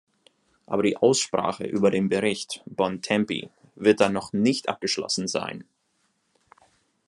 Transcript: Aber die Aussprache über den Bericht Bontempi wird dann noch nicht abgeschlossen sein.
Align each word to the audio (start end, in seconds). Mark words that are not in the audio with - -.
Aber 0.65 0.81
die 0.81 0.97
Aussprache 0.97 1.63
über 1.63 1.91
den 1.91 2.09
Bericht 2.09 2.63
Bontempi 2.65 3.49
wird 3.75 3.99
dann 4.01 4.13
noch 4.13 4.33
nicht 4.33 4.67
abgeschlossen 4.67 5.27
sein. 5.27 5.63